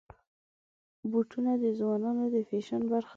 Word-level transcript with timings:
بوټونه 1.09 1.51
د 1.63 1.65
ځوانانو 1.79 2.25
د 2.33 2.35
فیشن 2.49 2.81
برخه 2.91 3.07
ده. 3.07 3.09